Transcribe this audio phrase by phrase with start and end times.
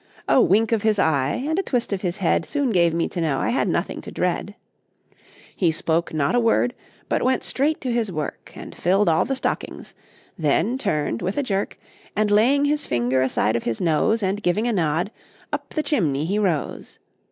[0.27, 3.21] A wink of his eye, and a twist of his head, Soon gave me to
[3.21, 4.55] know I had nothing to dread.
[5.55, 6.73] He spoke not a word,
[7.07, 9.93] but went straight to his work, And filled all the stockings;
[10.39, 11.77] then turned with a jerk,
[12.15, 15.11] And laying his finger aside of his nose, And giving a nod,
[15.53, 16.97] up the chimney he rose.